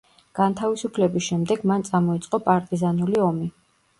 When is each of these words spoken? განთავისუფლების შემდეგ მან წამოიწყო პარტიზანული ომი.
განთავისუფლების 0.37 1.25
შემდეგ 1.25 1.67
მან 1.71 1.85
წამოიწყო 1.89 2.39
პარტიზანული 2.47 3.21
ომი. 3.29 3.53